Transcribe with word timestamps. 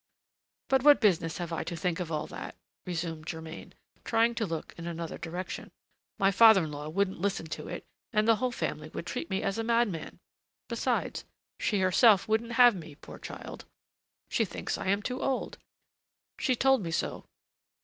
"But 0.67 0.81
what 0.81 0.99
business 0.99 1.37
have 1.37 1.53
I 1.53 1.63
to 1.65 1.75
think 1.75 1.99
of 1.99 2.11
all 2.11 2.25
that?" 2.25 2.55
resumed 2.87 3.27
Germain, 3.27 3.75
trying 4.03 4.33
to 4.33 4.47
look 4.47 4.73
in 4.75 4.87
another 4.87 5.19
direction. 5.19 5.69
"My 6.17 6.31
father 6.31 6.63
in 6.63 6.71
law 6.71 6.89
wouldn't 6.89 7.21
listen 7.21 7.45
to 7.45 7.67
it, 7.67 7.85
and 8.11 8.27
the 8.27 8.37
whole 8.37 8.51
family 8.51 8.89
would 8.95 9.05
treat 9.05 9.29
me 9.29 9.43
as 9.43 9.59
a 9.59 9.63
madman! 9.63 10.17
Besides, 10.67 11.23
she 11.59 11.81
herself 11.81 12.27
wouldn't 12.27 12.53
have 12.53 12.75
me, 12.75 12.95
poor 12.95 13.19
child! 13.19 13.65
She 14.27 14.43
thinks 14.43 14.75
I 14.75 14.87
am 14.87 15.03
too 15.03 15.21
old: 15.21 15.59
she 16.39 16.55
told 16.55 16.81
me 16.81 16.89
so. 16.89 17.25